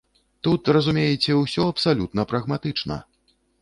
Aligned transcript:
Тут, 0.47 0.71
разумееце, 0.77 1.37
усё 1.43 1.69
абсалютна 1.75 2.29
прагматычна. 2.35 3.03